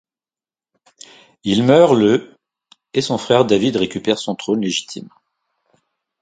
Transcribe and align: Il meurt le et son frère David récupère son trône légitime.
Il 1.43 1.63
meurt 1.63 1.93
le 1.95 2.35
et 2.95 3.01
son 3.01 3.19
frère 3.19 3.45
David 3.45 3.75
récupère 3.75 4.17
son 4.17 4.33
trône 4.33 4.61
légitime. 4.61 5.09